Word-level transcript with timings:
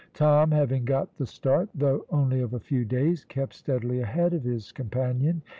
Tom, 0.15 0.49
having 0.49 0.83
got 0.83 1.15
the 1.17 1.27
start, 1.27 1.69
though 1.75 2.07
only 2.09 2.41
of 2.41 2.55
a 2.55 2.59
few 2.59 2.85
days, 2.85 3.23
kept 3.23 3.53
steadily 3.53 3.99
ahead 3.99 4.33
of 4.33 4.43
his 4.43 4.71
companion. 4.71 5.43